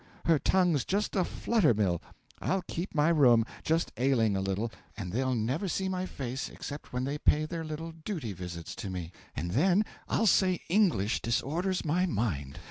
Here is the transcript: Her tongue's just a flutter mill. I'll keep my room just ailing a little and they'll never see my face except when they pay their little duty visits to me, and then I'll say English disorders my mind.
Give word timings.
Her 0.25 0.39
tongue's 0.39 0.83
just 0.83 1.15
a 1.15 1.23
flutter 1.23 1.75
mill. 1.75 2.01
I'll 2.41 2.63
keep 2.63 2.95
my 2.95 3.09
room 3.09 3.45
just 3.63 3.91
ailing 3.97 4.35
a 4.35 4.41
little 4.41 4.71
and 4.97 5.11
they'll 5.11 5.35
never 5.35 5.67
see 5.67 5.87
my 5.89 6.07
face 6.07 6.49
except 6.49 6.91
when 6.91 7.03
they 7.03 7.19
pay 7.19 7.45
their 7.45 7.63
little 7.63 7.91
duty 7.91 8.33
visits 8.33 8.75
to 8.77 8.89
me, 8.89 9.11
and 9.35 9.51
then 9.51 9.85
I'll 10.07 10.25
say 10.25 10.61
English 10.69 11.21
disorders 11.21 11.85
my 11.85 12.07
mind. 12.07 12.57